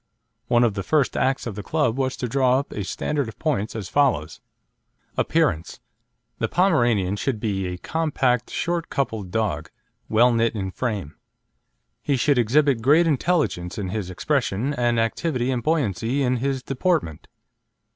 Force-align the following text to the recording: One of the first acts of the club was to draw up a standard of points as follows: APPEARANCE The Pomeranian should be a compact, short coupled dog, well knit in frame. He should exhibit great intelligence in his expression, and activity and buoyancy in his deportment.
One 0.47 0.63
of 0.63 0.73
the 0.73 0.81
first 0.81 1.15
acts 1.15 1.45
of 1.45 1.53
the 1.53 1.61
club 1.61 1.95
was 1.95 2.17
to 2.17 2.27
draw 2.27 2.57
up 2.57 2.71
a 2.71 2.83
standard 2.83 3.29
of 3.29 3.37
points 3.37 3.75
as 3.75 3.87
follows: 3.87 4.41
APPEARANCE 5.15 5.79
The 6.39 6.47
Pomeranian 6.47 7.15
should 7.17 7.39
be 7.39 7.67
a 7.67 7.77
compact, 7.77 8.49
short 8.49 8.89
coupled 8.89 9.29
dog, 9.29 9.69
well 10.09 10.33
knit 10.33 10.55
in 10.55 10.71
frame. 10.71 11.17
He 12.01 12.17
should 12.17 12.39
exhibit 12.39 12.81
great 12.81 13.05
intelligence 13.05 13.77
in 13.77 13.89
his 13.89 14.09
expression, 14.09 14.73
and 14.73 14.99
activity 14.99 15.51
and 15.51 15.61
buoyancy 15.61 16.23
in 16.23 16.37
his 16.37 16.63
deportment. 16.63 17.27